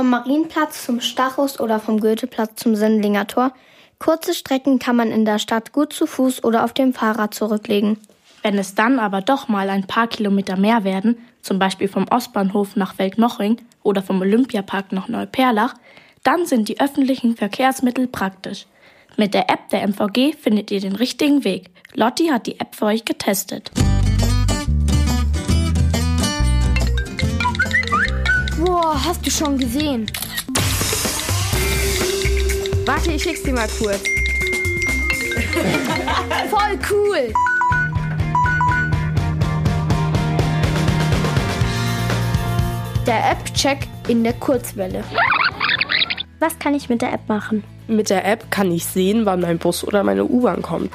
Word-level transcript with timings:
Vom 0.00 0.08
Marienplatz 0.08 0.86
zum 0.86 1.02
Stachus 1.02 1.60
oder 1.60 1.78
vom 1.78 2.00
Goetheplatz 2.00 2.62
zum 2.62 2.74
Sendlinger 2.74 3.26
Tor. 3.26 3.52
Kurze 3.98 4.32
Strecken 4.32 4.78
kann 4.78 4.96
man 4.96 5.10
in 5.10 5.26
der 5.26 5.38
Stadt 5.38 5.72
gut 5.72 5.92
zu 5.92 6.06
Fuß 6.06 6.42
oder 6.42 6.64
auf 6.64 6.72
dem 6.72 6.94
Fahrrad 6.94 7.34
zurücklegen. 7.34 7.98
Wenn 8.40 8.56
es 8.56 8.74
dann 8.74 8.98
aber 8.98 9.20
doch 9.20 9.48
mal 9.48 9.68
ein 9.68 9.86
paar 9.86 10.06
Kilometer 10.06 10.56
mehr 10.56 10.84
werden, 10.84 11.18
zum 11.42 11.58
Beispiel 11.58 11.86
vom 11.86 12.06
Ostbahnhof 12.08 12.76
nach 12.76 12.96
Weltnochring 12.98 13.60
oder 13.82 14.02
vom 14.02 14.22
Olympiapark 14.22 14.90
nach 14.90 15.08
Neuperlach, 15.08 15.74
dann 16.22 16.46
sind 16.46 16.70
die 16.70 16.80
öffentlichen 16.80 17.36
Verkehrsmittel 17.36 18.06
praktisch. 18.06 18.64
Mit 19.18 19.34
der 19.34 19.50
App 19.50 19.68
der 19.68 19.86
MVG 19.86 20.34
findet 20.34 20.70
ihr 20.70 20.80
den 20.80 20.96
richtigen 20.96 21.44
Weg. 21.44 21.68
Lotti 21.92 22.28
hat 22.28 22.46
die 22.46 22.58
App 22.58 22.74
für 22.74 22.86
euch 22.86 23.04
getestet. 23.04 23.70
Boah, 28.64 28.94
hast 29.02 29.24
du 29.24 29.30
schon 29.30 29.56
gesehen? 29.56 30.04
Warte, 32.84 33.12
ich 33.12 33.22
schick's 33.22 33.42
dir 33.42 33.54
mal 33.54 33.68
kurz. 33.78 34.02
Voll 36.50 36.78
cool! 36.90 37.32
Der 43.06 43.30
App-Check 43.30 43.88
in 44.08 44.22
der 44.24 44.34
Kurzwelle. 44.34 45.04
Was 46.38 46.58
kann 46.58 46.74
ich 46.74 46.90
mit 46.90 47.00
der 47.00 47.14
App 47.14 47.26
machen? 47.28 47.64
Mit 47.88 48.10
der 48.10 48.26
App 48.26 48.50
kann 48.50 48.70
ich 48.70 48.84
sehen, 48.84 49.24
wann 49.24 49.40
mein 49.40 49.56
Bus 49.56 49.84
oder 49.84 50.04
meine 50.04 50.26
U-Bahn 50.26 50.60
kommt. 50.60 50.92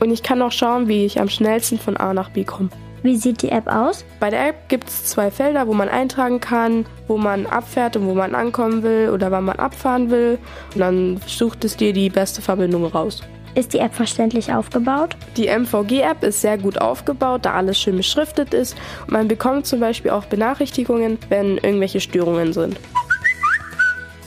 Und 0.00 0.10
ich 0.10 0.24
kann 0.24 0.42
auch 0.42 0.52
schauen, 0.52 0.88
wie 0.88 1.04
ich 1.06 1.20
am 1.20 1.28
schnellsten 1.28 1.78
von 1.78 1.96
A 1.96 2.12
nach 2.12 2.30
B 2.30 2.42
komme. 2.42 2.70
Wie 3.02 3.16
sieht 3.16 3.40
die 3.40 3.50
App 3.50 3.66
aus? 3.66 4.04
Bei 4.18 4.28
der 4.28 4.48
App 4.48 4.68
gibt 4.68 4.88
es 4.88 5.04
zwei 5.06 5.30
Felder, 5.30 5.66
wo 5.66 5.72
man 5.72 5.88
eintragen 5.88 6.38
kann, 6.38 6.84
wo 7.08 7.16
man 7.16 7.46
abfährt 7.46 7.96
und 7.96 8.06
wo 8.06 8.14
man 8.14 8.34
ankommen 8.34 8.82
will 8.82 9.10
oder 9.10 9.30
wann 9.30 9.44
man 9.44 9.58
abfahren 9.58 10.10
will. 10.10 10.38
Und 10.74 10.80
dann 10.80 11.20
sucht 11.26 11.64
es 11.64 11.76
dir 11.76 11.94
die 11.94 12.10
beste 12.10 12.42
Verbindung 12.42 12.84
raus. 12.84 13.22
Ist 13.54 13.72
die 13.72 13.78
App 13.78 13.94
verständlich 13.94 14.52
aufgebaut? 14.52 15.16
Die 15.36 15.48
MVG-App 15.48 16.22
ist 16.22 16.42
sehr 16.42 16.58
gut 16.58 16.80
aufgebaut, 16.80 17.46
da 17.46 17.54
alles 17.54 17.80
schön 17.80 17.96
beschriftet 17.96 18.52
ist. 18.52 18.76
Und 19.06 19.12
man 19.12 19.28
bekommt 19.28 19.66
zum 19.66 19.80
Beispiel 19.80 20.10
auch 20.10 20.26
Benachrichtigungen, 20.26 21.18
wenn 21.30 21.56
irgendwelche 21.56 22.00
Störungen 22.00 22.52
sind. 22.52 22.78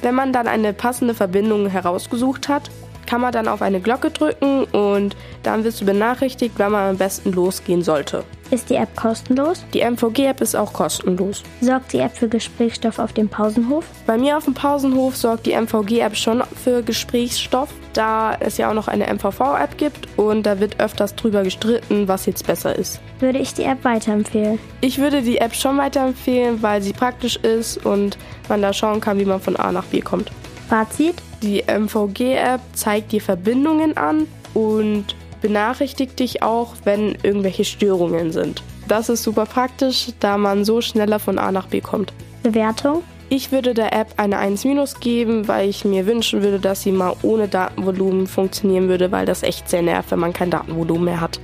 Wenn 0.02 0.16
man 0.16 0.34
dann 0.34 0.48
eine 0.48 0.74
passende 0.74 1.14
Verbindung 1.14 1.68
herausgesucht 1.68 2.50
hat, 2.50 2.70
kann 3.06 3.22
man 3.22 3.32
dann 3.32 3.48
auf 3.48 3.62
eine 3.62 3.80
Glocke 3.80 4.12
drücken 4.12 4.64
und 4.66 5.16
dann 5.44 5.64
wirst 5.64 5.82
du 5.82 5.86
benachrichtigt, 5.86 6.56
wann 6.58 6.72
man 6.72 6.90
am 6.92 6.98
besten 6.98 7.32
losgehen 7.32 7.82
sollte. 7.82 8.24
Ist 8.54 8.70
die 8.70 8.76
App 8.76 8.96
kostenlos? 8.96 9.66
Die 9.74 9.82
MVG-App 9.82 10.40
ist 10.40 10.56
auch 10.56 10.74
kostenlos. 10.74 11.42
Sorgt 11.62 11.92
die 11.92 11.98
App 11.98 12.16
für 12.16 12.28
Gesprächsstoff 12.28 13.00
auf 13.00 13.12
dem 13.12 13.28
Pausenhof? 13.28 13.84
Bei 14.06 14.16
mir 14.16 14.38
auf 14.38 14.46
dem 14.46 14.54
Pausenhof 14.54 15.18
sorgt 15.18 15.48
die 15.48 15.54
MVG-App 15.54 16.16
schon 16.16 16.44
für 16.64 16.84
Gesprächsstoff, 16.84 17.70
da 17.94 18.36
es 18.40 18.58
ja 18.58 18.70
auch 18.70 18.76
noch 18.76 18.88
eine 18.88 19.12
MVV-App 19.12 19.78
gibt 19.80 20.08
und 20.18 20.46
da 20.46 20.60
wird 20.60 20.80
öfters 20.80 21.16
drüber 21.16 21.42
gestritten, 21.42 22.08
was 22.08 22.28
jetzt 22.28 22.46
besser 22.46 22.76
ist. 22.76 23.02
Würde 23.20 23.40
ich 23.40 23.56
die 23.56 23.64
App 23.64 23.84
weiterempfehlen? 23.84 24.60
Ich 24.82 25.00
würde 25.00 25.24
die 25.24 25.40
App 25.40 25.56
schon 25.56 25.80
weiterempfehlen, 25.80 26.62
weil 26.62 26.84
sie 26.84 26.94
praktisch 26.94 27.38
ist 27.38 27.84
und 27.84 28.20
man 28.50 28.62
da 28.62 28.72
schauen 28.72 29.02
kann, 29.02 29.18
wie 29.18 29.26
man 29.26 29.42
von 29.42 29.56
A 29.56 29.72
nach 29.72 29.86
B 29.86 30.02
kommt. 30.02 30.32
Fazit? 30.74 31.14
Die 31.44 31.62
MVG-App 31.68 32.60
zeigt 32.74 33.12
dir 33.12 33.22
Verbindungen 33.22 33.96
an 33.96 34.26
und 34.56 35.06
benachrichtigt 35.40 36.18
dich 36.18 36.42
auch, 36.42 36.74
wenn 36.84 37.16
irgendwelche 37.22 37.64
Störungen 37.64 38.32
sind. 38.32 38.64
Das 38.88 39.08
ist 39.08 39.22
super 39.22 39.46
praktisch, 39.46 40.08
da 40.20 40.36
man 40.40 40.66
so 40.66 40.82
schneller 40.82 41.20
von 41.20 41.38
A 41.38 41.52
nach 41.52 41.68
B 41.68 41.80
kommt. 41.80 42.12
Bewertung? 42.42 43.04
Ich 43.30 43.52
würde 43.52 43.76
der 43.76 43.94
App 43.94 44.16
eine 44.18 44.40
1- 44.40 45.00
geben, 45.00 45.48
weil 45.48 45.70
ich 45.70 45.86
mir 45.86 46.08
wünschen 46.08 46.42
würde, 46.42 46.60
dass 46.60 46.82
sie 46.82 46.92
mal 46.92 47.16
ohne 47.22 47.48
Datenvolumen 47.48 48.26
funktionieren 48.26 48.88
würde, 48.90 49.12
weil 49.12 49.28
das 49.28 49.44
echt 49.44 49.70
sehr 49.70 49.84
nervt, 49.84 50.10
wenn 50.10 50.20
man 50.20 50.34
kein 50.34 50.50
Datenvolumen 50.50 51.06
mehr 51.06 51.22
hat. 51.22 51.40